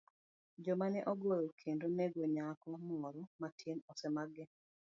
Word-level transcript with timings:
Joma 0.63 0.87
ne 0.93 1.01
ogoyo 1.11 1.49
kendo 1.61 1.85
nego 1.97 2.21
nyako 2.35 2.69
moro 3.01 3.21
matin 3.41 3.77
osemakgi 3.91 4.43